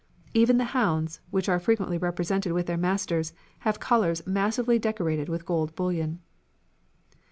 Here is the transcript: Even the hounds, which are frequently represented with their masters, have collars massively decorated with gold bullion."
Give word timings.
Even 0.33 0.57
the 0.57 0.63
hounds, 0.73 1.21
which 1.29 1.47
are 1.47 1.59
frequently 1.59 1.95
represented 1.99 2.53
with 2.53 2.65
their 2.65 2.75
masters, 2.75 3.33
have 3.59 3.79
collars 3.79 4.25
massively 4.25 4.79
decorated 4.79 5.29
with 5.29 5.45
gold 5.45 5.75
bullion." 5.75 6.19